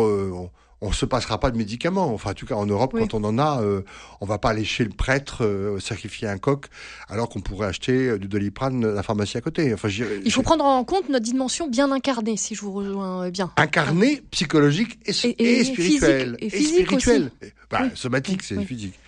on 0.85 0.93
se 0.93 1.07
passera 1.07 1.39
pas 1.39 1.51
de 1.51 1.57
médicaments. 1.57 2.13
Enfin, 2.13 2.33
en 2.33 2.35
tout 2.35 2.45
cas, 2.45 2.57
en 2.57 2.67
Europe, 2.67 2.91
Oui. 2.93 3.03
quand 3.03 3.15
on 3.15 3.25
en 3.25 3.39
a, 3.39 3.63
euh, 3.63 3.83
on 4.21 4.27
va 4.27 4.39
pas 4.39 4.51
aller 4.51 4.65
chez 4.65 4.83
le 4.85 4.91
prêtre 4.91 5.45
euh, 5.45 5.79
sacrifier 5.81 6.29
un 6.29 6.39
coq, 6.39 6.67
alors 7.09 7.29
qu'on 7.29 7.41
pourrait 7.41 7.69
acheter 7.69 8.09
euh, 8.09 8.19
du 8.19 8.27
doliprane 8.29 8.85
à 8.85 8.89
la 8.93 9.03
pharmacie 9.03 9.37
à 9.39 9.41
côté. 9.41 9.73
Enfin, 9.73 9.89
Il 10.25 10.33
faut 10.33 10.43
prendre 10.43 10.65
en 10.65 10.83
compte 10.85 11.09
notre 11.09 11.25
dimension 11.25 11.69
bien 11.69 11.91
incarnée, 11.93 12.37
si 12.37 12.55
je 12.55 12.61
vous 12.63 12.73
rejoins 12.73 13.25
euh, 13.27 13.31
bien. 13.31 13.51
incarné, 13.57 14.23
psychologique 14.33 14.99
et, 15.07 15.13
Et- 15.29 15.61
et 15.61 15.65
physique. 15.65 16.03
Et 16.41 16.51
physique 16.51 16.87
spirituel. 16.87 17.31
Bah, 17.71 17.79
Oui. 17.85 17.89
Somatique, 17.95 18.43
c'est 18.43 18.57
Oui. 18.57 18.67
physique. 18.67 18.99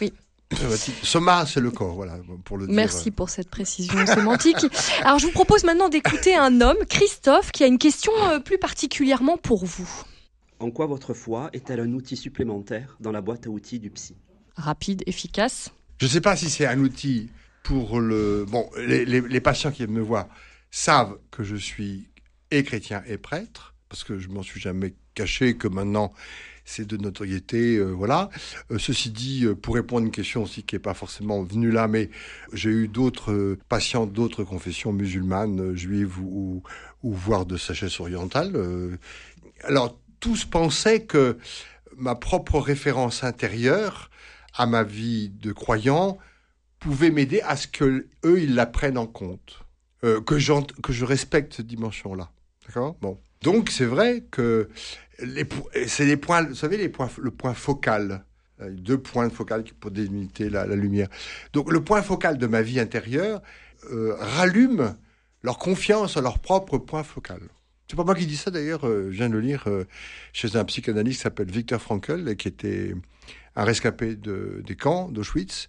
Oui. 0.00 0.12
Soma, 1.02 1.44
c'est 1.44 1.58
le 1.60 1.72
corps, 1.72 1.94
voilà, 1.94 2.14
pour 2.44 2.56
le 2.56 2.66
dire. 2.66 2.74
Merci 2.76 3.10
pour 3.10 3.30
cette 3.30 3.50
précision 3.50 3.94
sémantique. 4.06 4.56
Alors, 5.02 5.18
je 5.18 5.26
vous 5.26 5.32
propose 5.32 5.64
maintenant 5.64 5.88
d'écouter 5.88 6.36
un 6.36 6.60
homme, 6.60 6.76
Christophe, 6.88 7.50
qui 7.50 7.64
a 7.64 7.66
une 7.66 7.78
question 7.78 8.12
euh, 8.30 8.38
plus 8.38 8.56
particulièrement 8.58 9.36
pour 9.38 9.64
vous. 9.64 9.88
En 10.58 10.70
quoi 10.70 10.86
votre 10.86 11.14
foi 11.14 11.50
est-elle 11.52 11.80
un 11.80 11.92
outil 11.92 12.16
supplémentaire 12.16 12.96
dans 13.00 13.12
la 13.12 13.20
boîte 13.20 13.46
à 13.46 13.50
outils 13.50 13.78
du 13.78 13.90
psy? 13.90 14.16
Rapide, 14.56 15.02
efficace? 15.06 15.70
Je 15.98 16.06
ne 16.06 16.10
sais 16.10 16.20
pas 16.20 16.36
si 16.36 16.48
c'est 16.48 16.66
un 16.66 16.78
outil 16.78 17.30
pour 17.62 18.00
le 18.00 18.44
bon, 18.48 18.70
les, 18.78 19.04
les, 19.04 19.20
les 19.20 19.40
patients 19.40 19.70
qui 19.70 19.86
me 19.86 20.00
voient 20.00 20.28
savent 20.70 21.18
que 21.30 21.42
je 21.42 21.56
suis 21.56 22.08
et 22.50 22.62
chrétien 22.62 23.02
et 23.06 23.18
prêtre, 23.18 23.74
parce 23.88 24.04
que 24.04 24.18
je 24.18 24.28
m'en 24.28 24.42
suis 24.42 24.60
jamais 24.60 24.94
caché, 25.14 25.56
que 25.56 25.68
maintenant 25.68 26.12
c'est 26.64 26.86
de 26.86 26.96
notoriété, 26.96 27.76
euh, 27.76 27.92
voilà. 27.92 28.28
Euh, 28.70 28.78
ceci 28.78 29.10
dit, 29.10 29.44
euh, 29.44 29.54
pour 29.54 29.76
répondre 29.76 30.02
à 30.02 30.06
une 30.06 30.12
question 30.12 30.42
aussi 30.42 30.64
qui 30.64 30.74
n'est 30.74 30.80
pas 30.80 30.94
forcément 30.94 31.42
venue 31.42 31.70
là, 31.70 31.86
mais 31.86 32.10
j'ai 32.52 32.70
eu 32.70 32.88
d'autres 32.88 33.56
patients 33.68 34.06
d'autres 34.06 34.42
confessions 34.42 34.92
musulmanes, 34.92 35.74
juives 35.76 36.18
ou, 36.18 36.62
ou 37.02 37.12
voire 37.12 37.46
de 37.46 37.56
sagesse 37.56 38.00
orientale. 38.00 38.98
alors, 39.62 39.98
tous 40.26 40.44
pensaient 40.44 41.04
que 41.04 41.38
ma 41.96 42.16
propre 42.16 42.58
référence 42.58 43.22
intérieure 43.22 44.10
à 44.54 44.66
ma 44.66 44.82
vie 44.82 45.28
de 45.28 45.52
croyant 45.52 46.18
pouvait 46.80 47.12
m'aider 47.12 47.40
à 47.42 47.56
ce 47.56 47.68
que 47.68 48.08
eux 48.24 48.40
ils 48.40 48.56
la 48.56 48.66
prennent 48.66 48.98
en 48.98 49.06
compte, 49.06 49.60
euh, 50.02 50.20
que, 50.20 50.34
que 50.80 50.92
je 50.92 51.04
respecte 51.04 51.54
cette 51.54 51.68
dimension-là. 51.68 52.32
D'accord? 52.66 52.96
Bon. 53.00 53.20
Donc 53.42 53.70
c'est 53.70 53.84
vrai 53.84 54.24
que 54.32 54.68
c'est 55.86 56.04
les 56.04 56.16
points, 56.16 56.42
vous 56.42 56.56
savez, 56.56 56.76
les 56.76 56.88
points, 56.88 57.08
le 57.18 57.30
point 57.30 57.54
focal, 57.54 58.24
euh, 58.60 58.70
deux 58.70 58.98
points 58.98 59.30
focaux 59.30 59.62
pour 59.78 59.92
délimiter 59.92 60.50
la, 60.50 60.66
la 60.66 60.74
lumière. 60.74 61.08
Donc 61.52 61.70
le 61.70 61.84
point 61.84 62.02
focal 62.02 62.36
de 62.36 62.48
ma 62.48 62.62
vie 62.62 62.80
intérieure 62.80 63.42
euh, 63.92 64.16
rallume 64.18 64.96
leur 65.44 65.58
confiance 65.58 66.16
à 66.16 66.20
leur 66.20 66.40
propre 66.40 66.78
point 66.78 67.04
focal. 67.04 67.42
C'est 67.88 67.96
pas 67.96 68.04
moi 68.04 68.14
qui 68.16 68.26
dis 68.26 68.36
ça 68.36 68.50
d'ailleurs, 68.50 68.86
euh, 68.86 69.10
je 69.12 69.16
viens 69.16 69.28
de 69.28 69.34
le 69.34 69.40
lire 69.40 69.64
euh, 69.68 69.84
chez 70.32 70.56
un 70.56 70.64
psychanalyste 70.64 71.18
qui 71.18 71.22
s'appelle 71.22 71.50
Viktor 71.50 71.80
Frankl 71.80 72.34
qui 72.34 72.48
était 72.48 72.94
un 73.58 73.64
rescapé 73.64 74.16
de, 74.16 74.60
des 74.66 74.74
camps 74.74 75.08
d'Auschwitz, 75.08 75.68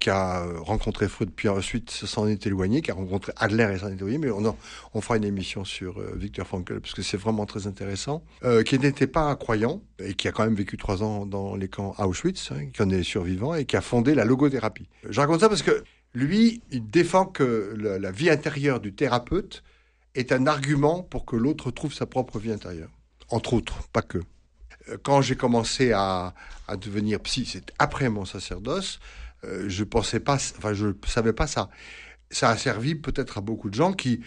qui 0.00 0.10
a 0.10 0.42
euh, 0.44 0.58
rencontré 0.60 1.08
Freud, 1.08 1.30
puis 1.34 1.48
ensuite 1.48 1.88
s'en 1.90 2.26
est 2.26 2.46
éloigné, 2.46 2.82
qui 2.82 2.90
a 2.90 2.94
rencontré 2.94 3.32
Adler 3.36 3.70
et 3.74 3.78
s'en 3.78 3.88
est 3.88 3.94
éloigné, 3.94 4.18
mais 4.18 4.30
on, 4.30 4.44
en- 4.44 4.58
on 4.92 5.00
fera 5.00 5.16
une 5.16 5.24
émission 5.24 5.64
sur 5.64 5.98
Viktor 6.14 6.46
Frankl, 6.46 6.80
parce 6.80 6.92
que 6.92 7.00
c'est 7.00 7.16
vraiment 7.16 7.46
très 7.46 7.66
intéressant, 7.66 8.22
euh, 8.44 8.62
qui 8.64 8.78
n'était 8.78 9.06
pas 9.06 9.34
croyant, 9.36 9.82
et 9.98 10.12
qui 10.12 10.28
a 10.28 10.32
quand 10.32 10.44
même 10.44 10.54
vécu 10.56 10.76
trois 10.76 11.02
ans 11.02 11.24
dans 11.24 11.56
les 11.56 11.68
camps 11.68 11.94
à 11.96 12.06
Auschwitz, 12.06 12.50
hein, 12.52 12.66
qui 12.70 12.82
en 12.82 12.90
est 12.90 13.02
survivant, 13.02 13.54
et 13.54 13.64
qui 13.64 13.76
a 13.76 13.80
fondé 13.80 14.14
la 14.14 14.26
logothérapie. 14.26 14.88
Je 15.08 15.18
raconte 15.18 15.40
ça 15.40 15.48
parce 15.48 15.62
que 15.62 15.84
lui, 16.14 16.60
il 16.70 16.90
défend 16.90 17.24
que 17.24 17.74
la 17.78 18.10
vie 18.10 18.28
intérieure 18.28 18.78
du 18.80 18.92
thérapeute 18.92 19.62
est 20.14 20.32
un 20.32 20.46
argument 20.46 21.02
pour 21.02 21.24
que 21.24 21.36
l'autre 21.36 21.70
trouve 21.70 21.94
sa 21.94 22.06
propre 22.06 22.38
vie 22.38 22.52
intérieure. 22.52 22.90
Entre 23.30 23.54
autres, 23.54 23.88
pas 23.88 24.02
que. 24.02 24.18
Euh, 24.88 24.98
Quand 25.02 25.22
j'ai 25.22 25.36
commencé 25.36 25.92
à, 25.92 26.34
devenir 26.80 27.20
psy, 27.20 27.44
c'est 27.46 27.70
après 27.78 28.08
mon 28.08 28.24
sacerdoce, 28.24 28.98
euh, 29.44 29.68
je 29.68 29.84
pensais 29.84 30.20
pas, 30.20 30.36
enfin 30.56 30.72
je 30.72 30.88
savais 31.06 31.32
pas 31.32 31.46
ça. 31.46 31.68
Ça 32.30 32.48
a 32.48 32.56
servi 32.56 32.94
peut-être 32.94 33.38
à 33.38 33.40
beaucoup 33.42 33.68
de 33.68 33.74
gens 33.74 33.92
qui, 33.92 34.20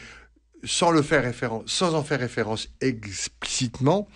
sans 0.63 0.93
en 0.95 1.03
faire 1.03 2.19
référence 2.19 2.69
explicitement, 2.81 4.07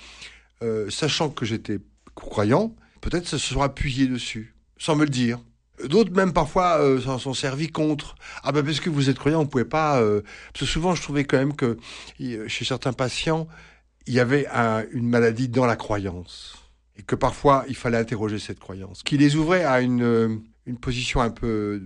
euh, 0.62 0.90
sachant 0.90 1.30
que 1.30 1.46
j'étais 1.46 1.80
croyant, 2.14 2.76
peut-être 3.02 3.28
se 3.28 3.38
sont 3.38 3.62
appuyés 3.62 4.08
dessus, 4.08 4.56
sans 4.78 4.96
me 4.96 5.06
le 5.06 5.10
dire. 5.10 5.40
D'autres 5.88 6.12
même 6.12 6.34
parfois 6.34 6.80
euh, 6.82 7.00
s'en 7.02 7.18
sont 7.20 7.34
servis 7.34 7.70
contre. 7.70 8.16
Ah 8.44 8.52
ben 8.52 8.64
parce 8.64 8.80
que 8.80 8.90
vous 8.90 9.10
êtes 9.10 9.18
croyant, 9.20 9.42
on 9.42 9.46
pouvait 9.48 9.66
pas. 9.66 10.02
euh, 10.02 10.22
Parce 10.54 10.62
que 10.62 10.66
souvent 10.66 10.96
je 10.96 11.02
trouvais 11.02 11.24
quand 11.24 11.38
même 11.38 11.56
que 11.56 11.78
y- 12.20 12.38
chez 12.48 12.66
certains 12.66 12.94
patients, 12.94 13.48
il 14.08 14.14
y 14.14 14.20
avait 14.20 14.48
un- 14.48 14.84
une 14.92 15.08
maladie 15.08 15.48
dans 15.50 15.66
la 15.66 15.76
croyance 15.76 16.56
et 16.98 17.04
que 17.04 17.16
parfois 17.16 17.64
il 17.70 17.76
fallait 17.76 17.98
interroger 17.98 18.40
cette 18.40 18.60
croyance, 18.60 19.04
qui 19.04 19.18
les 19.18 19.36
ouvrait 19.36 19.64
à 19.64 19.80
une, 19.82 20.02
euh, 20.04 20.36
position 20.82 21.22
un 21.22 21.30
peu 21.32 21.82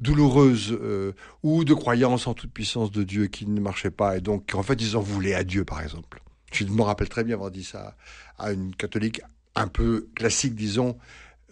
douloureuse 0.00 0.76
euh, 0.80 1.12
ou 1.42 1.64
de 1.64 1.74
croyance 1.74 2.26
en 2.26 2.34
toute 2.34 2.52
puissance 2.52 2.90
de 2.90 3.02
Dieu 3.02 3.26
qui 3.26 3.46
ne 3.46 3.60
marchait 3.60 3.90
pas 3.90 4.16
et 4.16 4.20
donc 4.20 4.52
en 4.54 4.62
fait 4.62 4.80
ils 4.82 4.96
en 4.96 5.00
voulaient 5.00 5.34
à 5.34 5.44
Dieu 5.44 5.64
par 5.64 5.80
exemple. 5.80 6.20
Je 6.52 6.64
me 6.64 6.82
rappelle 6.82 7.08
très 7.08 7.24
bien 7.24 7.34
avoir 7.34 7.50
dit 7.50 7.64
ça 7.64 7.96
à 8.38 8.52
une 8.52 8.74
catholique 8.74 9.20
un 9.54 9.68
peu 9.68 10.08
classique 10.14 10.54
disons. 10.54 10.98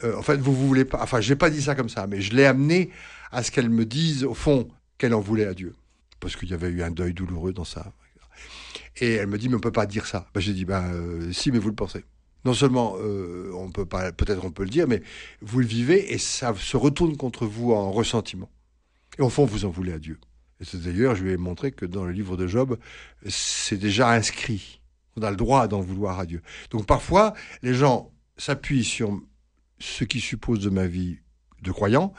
Euh, 0.02 0.16
en 0.16 0.22
fait 0.22 0.36
vous 0.36 0.54
voulez 0.54 0.84
pas, 0.84 1.00
enfin 1.02 1.20
j'ai 1.20 1.36
pas 1.36 1.50
dit 1.50 1.62
ça 1.62 1.74
comme 1.74 1.88
ça, 1.88 2.06
mais 2.06 2.20
je 2.20 2.34
l'ai 2.34 2.46
amené 2.46 2.90
à 3.30 3.42
ce 3.42 3.50
qu'elle 3.50 3.70
me 3.70 3.84
dise 3.84 4.24
au 4.24 4.34
fond 4.34 4.68
qu'elle 4.98 5.14
en 5.14 5.20
voulait 5.20 5.46
à 5.46 5.54
Dieu 5.54 5.74
parce 6.24 6.36
qu'il 6.36 6.48
y 6.48 6.54
avait 6.54 6.68
eu 6.68 6.82
un 6.82 6.90
deuil 6.90 7.12
douloureux 7.12 7.52
dans 7.52 7.64
ça. 7.64 7.92
Et 8.96 9.12
elle 9.14 9.26
me 9.26 9.38
dit, 9.38 9.48
mais 9.48 9.56
on 9.56 9.60
peut 9.60 9.72
pas 9.72 9.86
dire 9.86 10.06
ça. 10.06 10.26
Ben, 10.32 10.40
j'ai 10.40 10.54
dit, 10.54 10.64
ben, 10.64 10.84
euh, 10.94 11.32
si, 11.32 11.50
mais 11.50 11.58
vous 11.58 11.68
le 11.68 11.74
pensez. 11.74 12.04
Non 12.44 12.54
seulement, 12.54 12.96
euh, 12.98 13.50
on 13.54 13.70
peut 13.70 13.86
pas, 13.86 14.10
peut-être 14.12 14.44
on 14.44 14.50
peut 14.50 14.64
le 14.64 14.70
dire, 14.70 14.86
mais 14.86 15.02
vous 15.42 15.60
le 15.60 15.66
vivez 15.66 16.12
et 16.12 16.18
ça 16.18 16.54
se 16.54 16.76
retourne 16.76 17.16
contre 17.16 17.46
vous 17.46 17.72
en 17.72 17.90
ressentiment. 17.90 18.50
Et 19.18 19.22
au 19.22 19.28
fond, 19.28 19.44
vous 19.44 19.64
en 19.64 19.70
voulez 19.70 19.92
à 19.92 19.98
Dieu. 19.98 20.18
Et 20.60 20.76
d'ailleurs, 20.78 21.14
je 21.14 21.24
lui 21.24 21.32
ai 21.32 21.36
montré 21.36 21.72
que 21.72 21.84
dans 21.84 22.04
le 22.04 22.12
livre 22.12 22.36
de 22.36 22.46
Job, 22.46 22.78
c'est 23.26 23.76
déjà 23.78 24.10
inscrit. 24.10 24.80
On 25.16 25.22
a 25.22 25.30
le 25.30 25.36
droit 25.36 25.68
d'en 25.68 25.80
vouloir 25.80 26.18
à 26.18 26.26
Dieu. 26.26 26.42
Donc 26.70 26.86
parfois, 26.86 27.34
les 27.62 27.74
gens 27.74 28.12
s'appuient 28.36 28.84
sur 28.84 29.20
ce 29.84 30.04
qu'ils 30.04 30.20
supposent 30.20 30.60
de 30.60 30.70
ma 30.70 30.86
vie 30.86 31.18
de 31.62 31.70
croyant, 31.70 32.12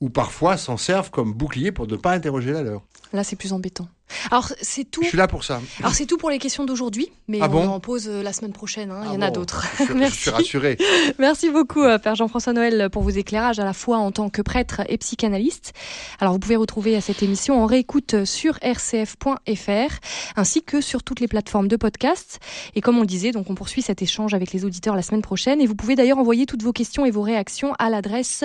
ou 0.00 0.10
parfois 0.10 0.56
s'en 0.56 0.76
servent 0.76 1.10
comme 1.10 1.32
bouclier 1.32 1.72
pour 1.72 1.86
ne 1.86 1.96
pas 1.96 2.12
interroger 2.12 2.52
la 2.52 2.62
leur. 2.62 2.86
Là, 3.12 3.24
c'est 3.24 3.36
plus 3.36 3.52
embêtant. 3.52 3.88
Alors, 4.30 4.52
c'est 4.60 4.84
tout. 4.90 5.02
Je 5.02 5.08
suis 5.08 5.18
là 5.18 5.28
pour 5.28 5.44
ça. 5.44 5.60
Alors, 5.80 5.94
c'est 5.94 6.06
tout 6.06 6.16
pour 6.16 6.30
les 6.30 6.38
questions 6.38 6.64
d'aujourd'hui, 6.64 7.08
mais 7.28 7.38
Ah 7.40 7.46
on 7.46 7.48
bon 7.48 7.68
en 7.68 7.80
pose 7.80 8.08
euh, 8.08 8.22
la 8.22 8.32
semaine 8.32 8.52
prochaine. 8.52 8.90
hein. 8.90 9.02
Il 9.04 9.10
y 9.12 9.14
Ah 9.14 9.18
en 9.18 9.22
a 9.22 9.30
d'autres. 9.30 9.64
Je 9.78 9.84
suis, 9.84 9.86
je 9.92 9.98
Merci. 9.98 10.16
suis 10.18 10.30
rassuré. 10.30 10.78
Merci 11.18 11.50
beaucoup, 11.50 11.82
euh, 11.82 11.98
Père 11.98 12.14
Jean-François 12.14 12.52
Noël, 12.52 12.88
pour 12.90 13.02
vos 13.02 13.10
éclairages 13.10 13.58
à 13.58 13.64
la 13.64 13.72
fois 13.72 13.98
en 13.98 14.10
tant 14.12 14.28
que 14.30 14.42
prêtre 14.42 14.82
et 14.88 14.98
psychanalyste. 14.98 15.72
Alors, 16.20 16.32
vous 16.32 16.38
pouvez 16.38 16.56
retrouver 16.56 17.00
cette 17.00 17.22
émission 17.22 17.62
en 17.62 17.66
réécoute 17.66 18.24
sur 18.24 18.54
rcf.fr, 18.62 19.94
ainsi 20.36 20.62
que 20.62 20.80
sur 20.80 21.02
toutes 21.02 21.20
les 21.20 21.28
plateformes 21.28 21.68
de 21.68 21.76
podcast. 21.76 22.38
Et 22.74 22.80
comme 22.80 22.98
on 22.98 23.02
le 23.02 23.06
disait, 23.06 23.30
donc, 23.32 23.50
on 23.50 23.54
poursuit 23.54 23.82
cet 23.82 24.02
échange 24.02 24.34
avec 24.34 24.52
les 24.52 24.64
auditeurs 24.64 24.96
la 24.96 25.02
semaine 25.02 25.22
prochaine. 25.22 25.60
Et 25.60 25.66
vous 25.66 25.74
pouvez 25.74 25.94
d'ailleurs 25.96 26.18
envoyer 26.18 26.46
toutes 26.46 26.62
vos 26.62 26.72
questions 26.72 27.04
et 27.04 27.10
vos 27.10 27.22
réactions 27.22 27.74
à 27.78 27.90
l'adresse 27.90 28.44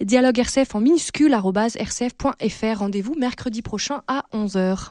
dialogue 0.00 0.38
rcf 0.38 0.74
en 0.74 0.80
minuscule 0.80 1.34
rcf.fr. 1.34 2.78
Rendez-vous 2.78 3.14
mercredi 3.18 3.62
prochain 3.62 4.02
à 4.08 4.24
11h. 4.32 4.90